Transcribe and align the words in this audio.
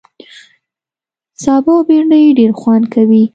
سابه 1.43 1.71
او 1.75 1.81
بېنډۍ 1.87 2.23
ډېر 2.39 2.51
خوند 2.59 2.85
کوي 2.93 3.23